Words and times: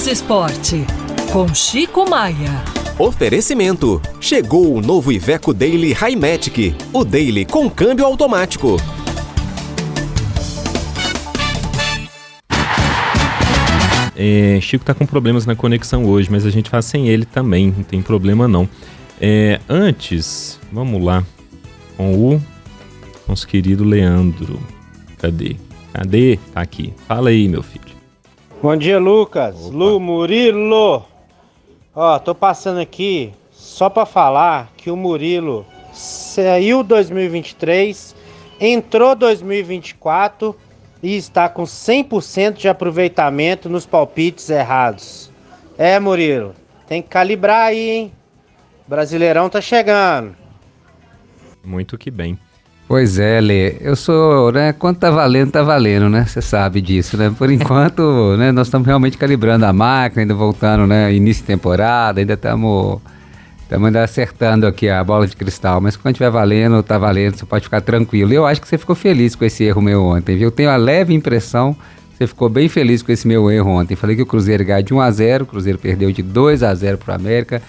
Minas 0.00 0.18
Esporte, 0.18 0.86
com 1.30 1.54
Chico 1.54 2.08
Maia. 2.08 2.64
Oferecimento. 2.98 4.00
Chegou 4.18 4.74
o 4.74 4.80
novo 4.80 5.12
Iveco 5.12 5.52
Daily 5.52 5.92
Highmatic. 5.92 6.74
O 6.90 7.04
Daily 7.04 7.44
com 7.44 7.68
câmbio 7.68 8.06
automático. 8.06 8.78
É, 14.16 14.58
Chico 14.62 14.86
tá 14.86 14.94
com 14.94 15.04
problemas 15.04 15.44
na 15.44 15.54
conexão 15.54 16.06
hoje, 16.06 16.30
mas 16.30 16.46
a 16.46 16.50
gente 16.50 16.70
faz 16.70 16.86
sem 16.86 17.08
ele 17.08 17.26
também, 17.26 17.66
não 17.76 17.84
tem 17.84 18.00
problema 18.00 18.48
não. 18.48 18.66
É, 19.20 19.60
antes, 19.68 20.58
vamos 20.72 21.04
lá 21.04 21.22
com 21.98 22.36
o 22.36 22.42
nosso 23.28 23.46
querido 23.46 23.84
Leandro. 23.84 24.58
Cadê? 25.18 25.56
Cadê? 25.92 26.38
Tá 26.54 26.62
aqui. 26.62 26.94
Fala 27.06 27.28
aí, 27.28 27.46
meu 27.48 27.62
filho. 27.62 27.89
Bom 28.62 28.76
dia, 28.76 28.98
Lucas. 28.98 29.56
Opa. 29.56 29.74
Lu 29.74 29.98
Murilo. 29.98 31.02
Ó, 31.94 32.18
tô 32.18 32.34
passando 32.34 32.78
aqui 32.78 33.32
só 33.50 33.88
para 33.88 34.04
falar 34.04 34.70
que 34.76 34.90
o 34.90 34.96
Murilo 34.96 35.64
saiu 35.94 36.82
2023, 36.82 38.14
entrou 38.60 39.16
2024 39.16 40.54
e 41.02 41.16
está 41.16 41.48
com 41.48 41.62
100% 41.62 42.52
de 42.52 42.68
aproveitamento 42.68 43.70
nos 43.70 43.86
palpites 43.86 44.50
errados. 44.50 45.30
É, 45.78 45.98
Murilo, 45.98 46.54
tem 46.86 47.00
que 47.00 47.08
calibrar 47.08 47.68
aí, 47.68 47.90
hein? 47.90 48.12
Brasileirão 48.86 49.48
tá 49.48 49.62
chegando. 49.62 50.36
Muito 51.64 51.96
que 51.96 52.10
bem. 52.10 52.38
Pois 52.90 53.20
é, 53.20 53.40
Lê. 53.40 53.76
Eu 53.80 53.94
sou, 53.94 54.50
né? 54.50 54.72
Quanto 54.72 54.98
tá 54.98 55.12
valendo, 55.12 55.52
tá 55.52 55.62
valendo, 55.62 56.08
né? 56.08 56.24
Você 56.26 56.42
sabe 56.42 56.80
disso, 56.80 57.16
né? 57.16 57.32
Por 57.38 57.48
enquanto, 57.48 58.02
né? 58.36 58.50
Nós 58.50 58.66
estamos 58.66 58.84
realmente 58.84 59.16
calibrando 59.16 59.64
a 59.64 59.72
máquina, 59.72 60.22
ainda 60.22 60.34
voltando, 60.34 60.88
né? 60.88 61.14
Início 61.14 61.42
de 61.42 61.46
temporada, 61.46 62.18
ainda 62.18 62.32
estamos 62.32 63.00
Estamos 63.62 63.86
ainda 63.86 64.02
acertando 64.02 64.66
aqui 64.66 64.88
a 64.88 65.04
bola 65.04 65.24
de 65.28 65.36
cristal, 65.36 65.80
mas 65.80 65.96
quando 65.96 66.16
estiver 66.16 66.30
valendo, 66.30 66.82
tá 66.82 66.98
valendo, 66.98 67.36
você 67.36 67.46
pode 67.46 67.62
ficar 67.62 67.80
tranquilo. 67.80 68.32
Eu 68.32 68.44
acho 68.44 68.60
que 68.60 68.66
você 68.66 68.76
ficou 68.76 68.96
feliz 68.96 69.36
com 69.36 69.44
esse 69.44 69.62
erro 69.62 69.80
meu 69.80 70.02
ontem, 70.02 70.36
viu? 70.36 70.48
Eu 70.48 70.50
tenho 70.50 70.70
a 70.70 70.76
leve 70.76 71.14
impressão 71.14 71.76
você 72.18 72.26
ficou 72.26 72.48
bem 72.48 72.68
feliz 72.68 73.02
com 73.02 73.12
esse 73.12 73.28
meu 73.28 73.48
erro 73.52 73.70
ontem. 73.70 73.94
Falei 73.94 74.16
que 74.16 74.22
o 74.22 74.26
Cruzeiro 74.26 74.64
ganhou 74.64 74.82
de 74.82 74.92
1 74.92 75.00
a 75.00 75.10
0 75.12 75.44
o 75.44 75.46
Cruzeiro 75.46 75.78
perdeu 75.78 76.10
de 76.10 76.24
2 76.24 76.64
a 76.64 76.74
0 76.74 76.98
para 76.98 77.12
o 77.12 77.14
América. 77.14 77.62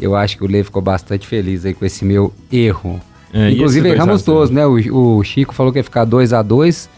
Eu 0.00 0.14
acho 0.14 0.36
que 0.36 0.44
o 0.44 0.46
Lê 0.46 0.62
ficou 0.62 0.80
bastante 0.80 1.26
feliz 1.26 1.66
aí 1.66 1.74
com 1.74 1.84
esse 1.84 2.04
meu 2.04 2.32
erro. 2.52 3.00
É, 3.32 3.50
Inclusive 3.50 3.88
erramos 3.88 4.22
todos, 4.22 4.50
né? 4.50 4.66
O, 4.66 5.18
o, 5.18 5.24
Chico 5.24 5.54
falou 5.54 5.72
que 5.72 5.78
ia 5.78 5.84
ficar 5.84 6.04
2 6.04 6.32
a 6.32 6.42
2 6.42 6.88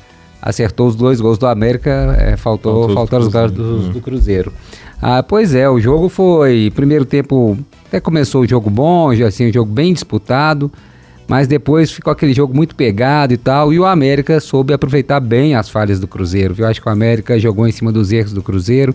acertou 0.42 0.88
os 0.88 0.96
dois 0.96 1.20
gols 1.20 1.36
do 1.36 1.46
América, 1.46 2.16
é, 2.18 2.36
faltou, 2.36 2.88
faltou 2.94 2.94
faltaram 2.94 3.26
os 3.26 3.32
gols 3.32 3.52
do, 3.52 3.92
do 3.92 4.00
Cruzeiro. 4.00 4.52
Ah, 5.00 5.22
pois 5.22 5.54
é, 5.54 5.68
o 5.68 5.80
jogo 5.80 6.08
foi. 6.08 6.72
Primeiro 6.74 7.04
tempo 7.04 7.58
até 7.86 8.00
começou 8.00 8.42
o 8.42 8.46
jogo 8.46 8.70
bom, 8.70 9.14
já 9.14 9.26
assim, 9.26 9.48
um 9.48 9.52
jogo 9.52 9.70
bem 9.70 9.92
disputado, 9.92 10.70
mas 11.26 11.46
depois 11.46 11.90
ficou 11.90 12.12
aquele 12.12 12.32
jogo 12.32 12.54
muito 12.54 12.74
pegado 12.74 13.32
e 13.32 13.36
tal. 13.36 13.72
E 13.72 13.78
o 13.78 13.84
América 13.84 14.40
soube 14.40 14.72
aproveitar 14.72 15.20
bem 15.20 15.54
as 15.54 15.68
falhas 15.68 16.00
do 16.00 16.06
Cruzeiro. 16.06 16.54
Eu 16.56 16.66
acho 16.66 16.80
que 16.80 16.88
o 16.88 16.92
América 16.92 17.38
jogou 17.38 17.66
em 17.66 17.72
cima 17.72 17.90
dos 17.92 18.12
erros 18.12 18.32
do 18.32 18.42
Cruzeiro. 18.42 18.94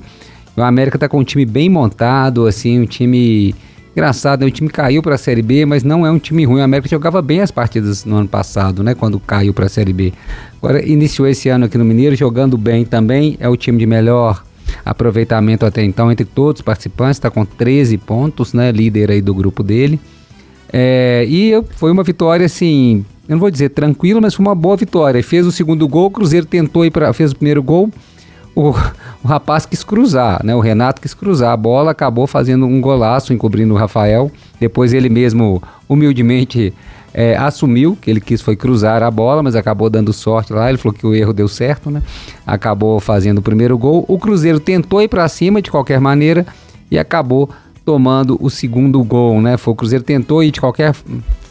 O 0.55 0.61
América 0.61 0.97
tá 0.97 1.09
com 1.09 1.20
um 1.20 1.23
time 1.23 1.45
bem 1.45 1.70
montado, 1.70 2.47
assim, 2.47 2.80
um 2.80 2.86
time 2.86 3.53
engraçado, 3.95 4.41
né? 4.41 4.47
o 4.47 4.51
time 4.51 4.69
caiu 4.69 5.01
para 5.01 5.15
a 5.15 5.17
Série 5.17 5.41
B, 5.41 5.65
mas 5.65 5.83
não 5.83 6.05
é 6.05 6.11
um 6.11 6.19
time 6.19 6.43
ruim. 6.45 6.59
O 6.59 6.63
América 6.63 6.89
jogava 6.89 7.21
bem 7.21 7.39
as 7.39 7.49
partidas 7.49 8.03
no 8.03 8.17
ano 8.17 8.27
passado, 8.27 8.83
né, 8.83 8.93
quando 8.93 9.19
caiu 9.19 9.53
para 9.53 9.67
a 9.67 9.69
Série 9.69 9.93
B. 9.93 10.13
Agora 10.57 10.85
iniciou 10.85 11.27
esse 11.27 11.47
ano 11.47 11.65
aqui 11.65 11.77
no 11.77 11.85
Mineiro 11.85 12.15
jogando 12.15 12.57
bem 12.57 12.83
também, 12.83 13.37
é 13.39 13.47
o 13.47 13.55
time 13.55 13.79
de 13.79 13.85
melhor 13.85 14.43
aproveitamento 14.83 15.65
até 15.65 15.83
então 15.83 16.11
entre 16.11 16.25
todos 16.25 16.59
os 16.59 16.65
participantes, 16.65 17.17
está 17.17 17.29
com 17.29 17.45
13 17.45 17.97
pontos, 17.97 18.53
né, 18.53 18.71
líder 18.71 19.11
aí 19.11 19.21
do 19.21 19.33
grupo 19.33 19.63
dele. 19.63 19.99
É, 20.73 21.25
e 21.30 21.53
foi 21.77 21.91
uma 21.91 22.03
vitória 22.03 22.45
assim, 22.45 23.05
eu 23.30 23.33
não 23.33 23.39
vou 23.39 23.49
dizer 23.49 23.70
tranquila, 23.70 24.20
mas 24.20 24.33
foi 24.33 24.45
uma 24.45 24.55
boa 24.55 24.75
vitória. 24.75 25.23
Fez 25.23 25.45
o 25.45 25.52
segundo 25.52 25.87
gol, 25.87 26.08
o 26.08 26.11
Cruzeiro 26.11 26.45
tentou 26.45 26.86
ir 26.86 26.91
para 26.91 27.14
fez 27.14 27.31
o 27.31 27.36
primeiro 27.36 27.64
gol. 27.64 27.89
O, 28.55 28.70
o, 29.23 29.27
rapaz 29.27 29.66
quis 29.66 29.83
cruzar, 29.83 30.43
né? 30.43 30.55
O 30.55 30.60
Renato 30.60 31.02
quis 31.02 31.14
cruzar 31.14 31.52
a 31.52 31.58
bola, 31.58 31.92
acabou 31.92 32.26
fazendo 32.26 32.66
um 32.66 32.80
golaço, 32.80 33.33
encobrindo 33.33 33.73
o 33.73 33.77
Rafael. 33.77 34.32
Depois 34.60 34.93
ele 34.93 35.10
mesmo 35.10 35.61
humildemente 35.88 36.73
é, 37.14 37.36
assumiu 37.38 37.98
que 37.99 38.10
ele 38.10 38.20
quis 38.20 38.42
foi 38.42 38.55
cruzar 38.55 39.04
a 39.04 39.11
bola, 39.11 39.44
mas 39.44 39.55
acabou 39.55 39.89
dando 39.89 40.11
sorte 40.11 40.52
lá. 40.52 40.70
Ele 40.70 40.77
falou 40.77 40.94
que 40.98 41.05
o 41.05 41.14
erro 41.14 41.33
deu 41.33 41.48
certo, 41.48 41.92
né? 41.92 42.02
Acabou 42.48 42.99
fazendo 42.99 43.39
o 43.39 43.42
primeiro 43.42 43.77
gol. 43.77 44.05
O 44.08 44.17
Cruzeiro 44.17 44.60
tentou 44.60 45.02
ir 45.02 45.08
para 45.08 45.27
cima 45.27 45.61
de 45.61 45.70
qualquer 45.70 45.99
maneira 45.99 46.45
e 46.89 46.98
acabou 46.98 47.49
tomando 47.86 48.38
o 48.42 48.49
segundo 48.49 49.02
gol, 49.04 49.42
né? 49.42 49.58
Foi 49.58 49.73
o 49.73 49.76
Cruzeiro 49.76 50.04
tentou 50.04 50.44
ir 50.44 50.52
de 50.52 50.60
qualquer 50.60 50.94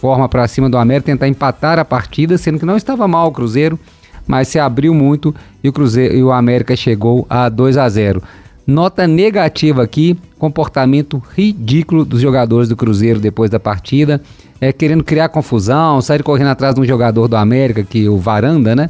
forma 0.00 0.28
para 0.28 0.46
cima 0.48 0.68
do 0.68 0.76
América, 0.76 1.06
tentar 1.06 1.28
empatar 1.28 1.78
a 1.78 1.84
partida, 1.84 2.36
sendo 2.36 2.58
que 2.58 2.66
não 2.66 2.76
estava 2.76 3.06
mal 3.06 3.28
o 3.28 3.32
Cruzeiro, 3.32 3.78
mas 4.26 4.48
se 4.48 4.58
abriu 4.58 4.94
muito 4.94 5.34
e 5.62 5.68
o 5.68 5.72
Cruzeiro 5.72 6.16
e 6.16 6.22
o 6.22 6.32
América 6.32 6.74
chegou 6.76 7.26
a 7.28 7.48
2 7.48 7.76
a 7.76 7.88
0. 7.88 8.22
Nota 8.66 9.06
negativa 9.06 9.82
aqui, 9.82 10.16
comportamento 10.38 11.22
ridículo 11.36 12.04
dos 12.04 12.20
jogadores 12.20 12.68
do 12.68 12.76
Cruzeiro 12.76 13.20
depois 13.20 13.50
da 13.50 13.60
partida 13.60 14.22
é, 14.64 14.72
querendo 14.72 15.04
criar 15.04 15.28
confusão, 15.28 16.00
sair 16.00 16.22
correndo 16.22 16.48
atrás 16.48 16.74
de 16.74 16.80
um 16.80 16.84
jogador 16.84 17.28
do 17.28 17.36
América, 17.36 17.82
que 17.82 18.08
o 18.08 18.16
Varanda, 18.16 18.74
né? 18.74 18.88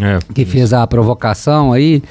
É, 0.00 0.18
que 0.32 0.44
fez 0.44 0.72
a 0.72 0.86
provocação 0.86 1.72
aí. 1.72 2.02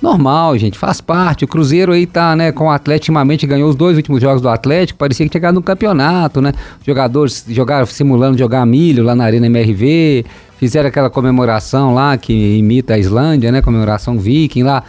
Normal, 0.00 0.58
gente, 0.58 0.78
faz 0.78 1.00
parte. 1.00 1.44
O 1.44 1.48
Cruzeiro 1.48 1.92
aí 1.92 2.06
tá, 2.06 2.36
né, 2.36 2.52
com 2.52 2.64
o 2.64 2.70
Atlético, 2.70 3.04
ultimamente 3.04 3.46
ganhou 3.46 3.68
os 3.68 3.74
dois 3.74 3.96
últimos 3.96 4.20
jogos 4.20 4.42
do 4.42 4.48
Atlético, 4.48 4.98
parecia 4.98 5.24
que 5.24 5.30
tinha 5.30 5.40
ganhado 5.40 5.56
no 5.56 5.62
campeonato, 5.62 6.40
né? 6.40 6.52
Jogadores 6.86 7.44
jogaram, 7.48 7.86
simulando 7.86 8.36
jogar 8.36 8.64
milho 8.66 9.02
lá 9.02 9.14
na 9.14 9.24
Arena 9.24 9.46
MRV, 9.46 10.24
fizeram 10.58 10.88
aquela 10.88 11.08
comemoração 11.08 11.94
lá 11.94 12.16
que 12.16 12.58
imita 12.58 12.94
a 12.94 12.98
Islândia, 12.98 13.50
né? 13.50 13.62
Comemoração 13.62 14.18
viking 14.18 14.62
lá 14.62 14.82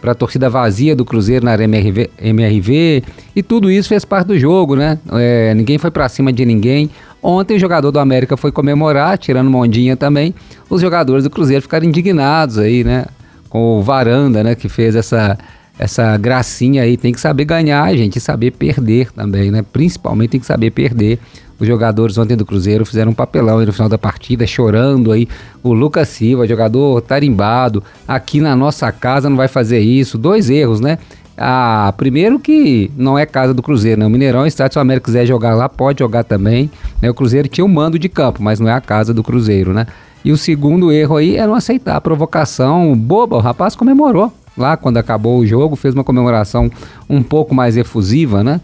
para 0.00 0.12
a 0.12 0.14
torcida 0.14 0.48
vazia 0.48 0.96
do 0.96 1.04
Cruzeiro 1.04 1.44
na 1.44 1.54
MRV, 1.54 2.10
MRV, 2.18 3.04
e 3.36 3.42
tudo 3.42 3.70
isso 3.70 3.88
fez 3.88 4.04
parte 4.04 4.28
do 4.28 4.38
jogo, 4.38 4.74
né? 4.74 4.98
É, 5.12 5.54
ninguém 5.54 5.78
foi 5.78 5.90
para 5.90 6.08
cima 6.08 6.32
de 6.32 6.44
ninguém. 6.44 6.90
Ontem 7.22 7.56
o 7.56 7.58
jogador 7.58 7.90
do 7.90 7.98
América 7.98 8.36
foi 8.36 8.50
comemorar, 8.50 9.16
tirando 9.16 9.50
mondinha 9.50 9.96
também. 9.96 10.34
Os 10.68 10.80
jogadores 10.80 11.24
do 11.24 11.30
Cruzeiro 11.30 11.62
ficaram 11.62 11.86
indignados 11.86 12.58
aí, 12.58 12.82
né? 12.82 13.04
Com 13.54 13.78
o 13.78 13.82
Varanda, 13.84 14.42
né? 14.42 14.56
Que 14.56 14.68
fez 14.68 14.96
essa, 14.96 15.38
essa 15.78 16.16
gracinha 16.16 16.82
aí. 16.82 16.96
Tem 16.96 17.12
que 17.12 17.20
saber 17.20 17.44
ganhar, 17.44 17.94
gente, 17.94 18.16
e 18.16 18.20
saber 18.20 18.50
perder 18.50 19.12
também, 19.12 19.52
né? 19.52 19.64
Principalmente 19.72 20.30
tem 20.30 20.40
que 20.40 20.46
saber 20.46 20.72
perder. 20.72 21.20
Os 21.60 21.68
jogadores 21.68 22.18
ontem 22.18 22.36
do 22.36 22.44
Cruzeiro 22.44 22.84
fizeram 22.84 23.12
um 23.12 23.14
papelão 23.14 23.60
aí 23.60 23.66
no 23.66 23.72
final 23.72 23.88
da 23.88 23.96
partida, 23.96 24.44
chorando 24.44 25.12
aí. 25.12 25.28
O 25.62 25.72
Lucas 25.72 26.08
Silva, 26.08 26.48
jogador 26.48 27.00
tarimbado, 27.02 27.80
aqui 28.08 28.40
na 28.40 28.56
nossa 28.56 28.90
casa 28.90 29.30
não 29.30 29.36
vai 29.36 29.46
fazer 29.46 29.78
isso. 29.78 30.18
Dois 30.18 30.50
erros, 30.50 30.80
né? 30.80 30.98
Ah, 31.38 31.94
primeiro 31.96 32.40
que 32.40 32.90
não 32.96 33.16
é 33.16 33.24
casa 33.24 33.54
do 33.54 33.62
Cruzeiro, 33.62 34.00
né? 34.00 34.06
O 34.06 34.10
Mineirão, 34.10 34.44
estádio, 34.44 34.72
se 34.72 34.78
o 34.80 34.82
América 34.82 35.04
quiser 35.04 35.26
jogar 35.26 35.54
lá, 35.54 35.68
pode 35.68 36.00
jogar 36.00 36.24
também. 36.24 36.68
Né? 37.00 37.08
O 37.08 37.14
Cruzeiro 37.14 37.46
tinha 37.46 37.64
um 37.64 37.68
mando 37.68 38.00
de 38.00 38.08
campo, 38.08 38.42
mas 38.42 38.58
não 38.58 38.68
é 38.68 38.72
a 38.72 38.80
casa 38.80 39.14
do 39.14 39.22
Cruzeiro, 39.22 39.72
né? 39.72 39.86
E 40.24 40.32
o 40.32 40.36
segundo 40.36 40.90
erro 40.90 41.16
aí 41.16 41.36
é 41.36 41.46
não 41.46 41.54
aceitar 41.54 41.96
a 41.96 42.00
provocação 42.00 42.96
boba. 42.96 43.36
O 43.36 43.40
rapaz 43.40 43.76
comemorou 43.76 44.32
lá 44.56 44.76
quando 44.76 44.96
acabou 44.96 45.38
o 45.38 45.46
jogo, 45.46 45.76
fez 45.76 45.94
uma 45.94 46.04
comemoração 46.04 46.70
um 47.08 47.22
pouco 47.22 47.54
mais 47.54 47.76
efusiva, 47.76 48.42
né? 48.42 48.60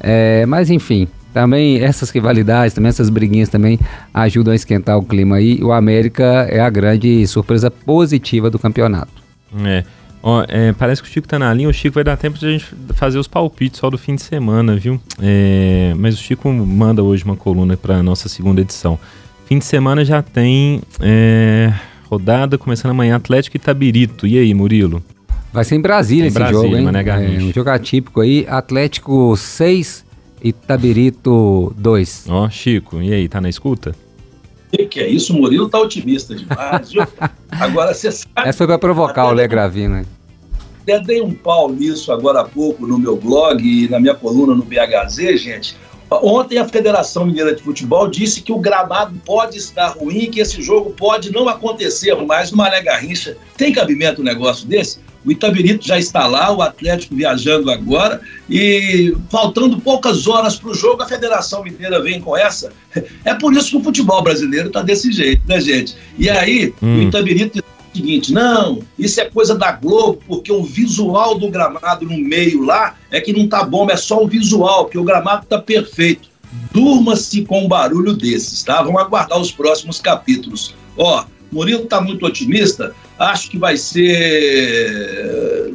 É, 0.00 0.46
mas 0.46 0.70
enfim, 0.70 1.06
também 1.32 1.80
essas 1.80 2.10
rivalidades, 2.10 2.74
também 2.74 2.88
essas 2.88 3.08
briguinhas 3.08 3.48
também 3.48 3.78
ajudam 4.12 4.52
a 4.52 4.56
esquentar 4.56 4.98
o 4.98 5.02
clima 5.02 5.36
aí. 5.36 5.62
O 5.62 5.72
América 5.72 6.46
é 6.48 6.60
a 6.60 6.70
grande 6.70 7.26
surpresa 7.26 7.70
positiva 7.70 8.50
do 8.50 8.58
campeonato. 8.58 9.22
É. 9.64 9.84
É, 10.48 10.72
parece 10.72 11.02
que 11.02 11.08
o 11.08 11.10
Chico 11.10 11.26
tá 11.26 11.36
na 11.38 11.52
linha. 11.52 11.68
O 11.68 11.72
Chico 11.72 11.94
vai 11.94 12.04
dar 12.04 12.16
tempo 12.16 12.38
de 12.38 12.46
a 12.46 12.50
gente 12.50 12.66
fazer 12.94 13.18
os 13.18 13.26
palpites 13.26 13.80
só 13.80 13.90
do 13.90 13.98
fim 13.98 14.14
de 14.14 14.22
semana, 14.22 14.76
viu? 14.76 15.00
É, 15.20 15.94
mas 15.98 16.14
o 16.14 16.18
Chico 16.18 16.48
manda 16.48 17.02
hoje 17.02 17.24
uma 17.24 17.36
coluna 17.36 17.76
para 17.76 18.00
nossa 18.02 18.28
segunda 18.28 18.60
edição. 18.60 18.98
Fim 19.46 19.58
de 19.58 19.64
semana 19.64 20.04
já 20.04 20.22
tem 20.22 20.80
é, 21.00 21.72
rodada 22.08 22.56
começando 22.56 22.92
amanhã 22.92 23.16
Atlético 23.16 23.56
e 23.56 23.60
Tabirito. 23.60 24.26
E 24.26 24.38
aí, 24.38 24.52
Murilo? 24.54 25.02
Vai 25.52 25.64
ser 25.64 25.74
em 25.74 25.80
Brasília 25.80 26.24
em 26.24 26.28
esse 26.28 26.34
Brasília, 26.34 26.62
jogo, 26.62 26.76
hein? 26.76 26.84
Mané 26.84 27.02
é, 27.02 27.38
um 27.38 27.52
jogo 27.52 27.68
atípico 27.68 28.20
aí. 28.20 28.46
Atlético 28.48 29.36
6, 29.36 30.04
Itabirito 30.42 31.74
2. 31.76 32.26
Ó, 32.28 32.46
oh, 32.46 32.50
Chico, 32.50 33.02
e 33.02 33.12
aí, 33.12 33.28
tá 33.28 33.40
na 33.40 33.50
escuta? 33.50 33.94
Que, 34.72 34.86
que 34.86 35.00
é 35.00 35.08
isso? 35.08 35.34
O 35.34 35.40
Murilo 35.40 35.68
tá 35.68 35.78
otimista 35.78 36.34
demais, 36.34 36.90
viu? 36.90 37.06
Agora 37.52 37.92
você 37.92 38.10
sabe. 38.10 38.48
Essa 38.48 38.58
foi 38.58 38.66
pra 38.66 38.78
provocar 38.78 39.26
o 39.26 39.32
Lé 39.32 39.46
Gravino, 39.46 40.02
Até 40.82 40.98
dei 41.00 41.20
um 41.20 41.34
pau 41.34 41.70
nisso 41.70 42.10
agora 42.10 42.40
há 42.40 42.44
pouco 42.44 42.86
no 42.86 42.98
meu 42.98 43.16
blog 43.16 43.62
e 43.62 43.88
na 43.88 44.00
minha 44.00 44.14
coluna 44.14 44.54
no 44.54 44.62
BHZ, 44.64 45.38
gente. 45.38 45.76
Ontem 46.22 46.58
a 46.58 46.68
Federação 46.68 47.26
Mineira 47.26 47.54
de 47.54 47.62
Futebol 47.62 48.08
disse 48.08 48.42
que 48.42 48.52
o 48.52 48.58
gramado 48.58 49.14
pode 49.24 49.58
estar 49.58 49.88
ruim, 49.88 50.30
que 50.30 50.40
esse 50.40 50.60
jogo 50.60 50.90
pode 50.90 51.32
não 51.32 51.48
acontecer 51.48 52.14
mais 52.16 52.50
no 52.50 52.56
Mané 52.56 52.82
Garrincha. 52.82 53.36
Tem 53.56 53.72
cabimento 53.72 54.20
um 54.20 54.24
negócio 54.24 54.66
desse? 54.66 54.98
O 55.24 55.30
Itabirito 55.30 55.86
já 55.86 55.98
está 55.98 56.26
lá, 56.26 56.50
o 56.50 56.60
Atlético 56.60 57.14
viajando 57.14 57.70
agora 57.70 58.20
e 58.50 59.16
faltando 59.30 59.80
poucas 59.80 60.26
horas 60.26 60.56
para 60.56 60.70
o 60.70 60.74
jogo, 60.74 61.02
a 61.02 61.06
Federação 61.06 61.62
Mineira 61.62 62.02
vem 62.02 62.20
com 62.20 62.36
essa. 62.36 62.72
É 63.24 63.32
por 63.32 63.52
isso 63.54 63.70
que 63.70 63.76
o 63.76 63.82
futebol 63.82 64.20
brasileiro 64.20 64.66
está 64.66 64.82
desse 64.82 65.12
jeito, 65.12 65.42
né, 65.46 65.60
gente? 65.60 65.96
E 66.18 66.28
aí, 66.28 66.74
hum. 66.82 66.98
o 66.98 67.02
Itabirito 67.02 67.62
seguinte: 67.94 68.32
não, 68.32 68.80
isso 68.98 69.20
é 69.20 69.24
coisa 69.24 69.54
da 69.54 69.72
Globo, 69.72 70.20
porque 70.26 70.52
o 70.52 70.62
visual 70.62 71.38
do 71.38 71.48
gramado 71.48 72.04
no 72.04 72.16
meio 72.18 72.64
lá 72.64 72.96
é 73.10 73.20
que 73.20 73.32
não 73.32 73.48
tá 73.48 73.64
bom, 73.64 73.88
é 73.90 73.96
só 73.96 74.22
o 74.22 74.28
visual, 74.28 74.84
porque 74.84 74.98
o 74.98 75.04
gramado 75.04 75.46
tá 75.46 75.58
perfeito. 75.58 76.30
Durma-se 76.72 77.44
com 77.44 77.64
um 77.64 77.68
barulho 77.68 78.14
desses, 78.14 78.62
tá? 78.62 78.82
Vamos 78.82 79.00
aguardar 79.00 79.40
os 79.40 79.50
próximos 79.50 80.00
capítulos. 80.00 80.74
Ó, 80.96 81.24
Murilo 81.50 81.84
está 81.84 82.00
muito 82.00 82.26
otimista, 82.26 82.94
acho 83.18 83.50
que 83.50 83.58
vai 83.58 83.76
ser 83.76 85.74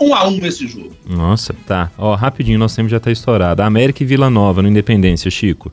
um 0.00 0.14
a 0.14 0.28
um 0.28 0.44
esse 0.44 0.66
jogo. 0.66 0.92
Nossa, 1.06 1.54
tá. 1.66 1.90
Ó, 1.96 2.14
rapidinho, 2.14 2.58
nosso 2.58 2.76
tempo 2.76 2.88
já 2.88 3.00
tá 3.00 3.10
estourado. 3.10 3.62
América 3.62 4.02
e 4.02 4.06
Vila 4.06 4.28
Nova 4.28 4.62
no 4.62 4.68
Independência, 4.68 5.30
Chico. 5.30 5.72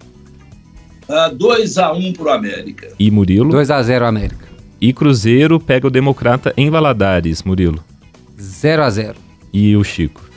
2 1.35 1.77
uh, 1.77 1.81
a 1.81 1.93
1 1.93 1.97
um 1.97 2.13
pro 2.13 2.29
América. 2.29 2.89
E 2.97 3.11
Murilo? 3.11 3.51
2 3.51 3.69
a 3.69 3.83
0 3.83 4.05
América. 4.05 4.52
E 4.83 4.91
Cruzeiro 4.91 5.61
pega 5.61 5.87
o 5.87 5.89
Democrata 5.89 6.53
em 6.57 6.69
Valadares, 6.69 7.41
Murilo. 7.41 7.81
0 8.37 8.83
a 8.83 8.89
0. 8.89 9.15
E 9.53 9.77
o 9.77 9.83
Chico? 9.85 10.29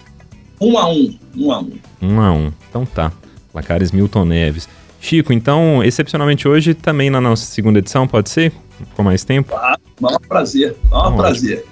1 0.60 0.68
um 0.68 0.78
a 0.78 0.88
1, 0.88 1.18
1 1.36 1.44
um 1.44 1.52
a 1.52 1.58
1. 1.58 1.72
1 2.00 2.20
a 2.20 2.32
1. 2.32 2.52
Então 2.70 2.86
tá. 2.86 3.10
Placares 3.50 3.90
Milton 3.90 4.24
Neves. 4.24 4.68
Chico, 5.00 5.32
então, 5.32 5.82
excepcionalmente 5.82 6.46
hoje, 6.46 6.74
também 6.74 7.10
na 7.10 7.20
nossa 7.20 7.44
segunda 7.44 7.80
edição, 7.80 8.06
pode 8.06 8.30
ser? 8.30 8.52
Com 8.94 9.02
mais 9.02 9.24
tempo? 9.24 9.52
Ah, 9.52 9.76
maior 10.00 10.20
prazer, 10.20 10.76
maior 10.92 11.06
Ótimo. 11.06 11.16
prazer. 11.16 11.64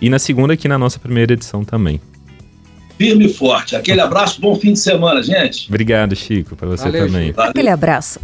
E 0.00 0.08
na 0.08 0.20
segunda 0.20 0.54
aqui 0.54 0.68
na 0.68 0.78
nossa 0.78 1.00
primeira 1.00 1.32
edição 1.32 1.64
também. 1.64 2.00
Firme 2.96 3.26
e 3.26 3.28
forte. 3.34 3.74
Aquele 3.74 4.00
abraço, 4.00 4.40
bom 4.40 4.54
fim 4.54 4.74
de 4.74 4.78
semana, 4.78 5.20
gente. 5.20 5.66
Obrigado, 5.68 6.14
Chico, 6.14 6.54
para 6.54 6.68
você 6.68 6.84
Valeu, 6.84 7.06
também. 7.06 7.26
Chico. 7.26 7.40
Aquele 7.40 7.70
abraço. 7.70 8.20